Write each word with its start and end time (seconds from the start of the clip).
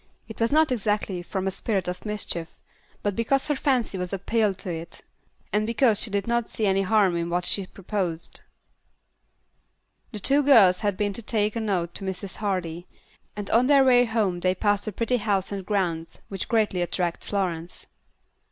It 0.27 0.39
was 0.39 0.51
not 0.51 0.71
exactly 0.71 1.21
from 1.21 1.45
a 1.45 1.51
spirit 1.51 1.87
of 1.87 2.07
mischief, 2.07 2.47
but 3.03 3.15
because 3.15 3.45
her 3.49 3.55
fancy 3.55 3.99
was 3.99 4.11
appealed 4.11 4.57
to, 4.57 4.87
and 5.53 5.67
because 5.67 6.01
she 6.01 6.09
did 6.09 6.25
not 6.25 6.49
see 6.49 6.65
any 6.65 6.81
harm 6.81 7.15
in 7.15 7.29
what 7.29 7.45
she 7.45 7.67
proposed. 7.67 8.41
The 10.11 10.17
two 10.17 10.37
little 10.37 10.55
girls 10.55 10.79
had 10.79 10.97
been 10.97 11.13
to 11.13 11.21
take 11.21 11.55
a 11.55 11.59
note 11.59 11.93
to 11.93 12.03
Mrs. 12.03 12.37
Hardy, 12.37 12.87
and 13.35 13.47
on 13.51 13.67
their 13.67 13.83
way 13.83 14.05
home 14.05 14.39
they 14.39 14.55
passed 14.55 14.87
a 14.87 14.91
pretty 14.91 15.17
house 15.17 15.51
and 15.51 15.63
grounds 15.63 16.17
which 16.29 16.47
greatly 16.49 16.81
attracted 16.81 17.29
Florence. 17.29 17.85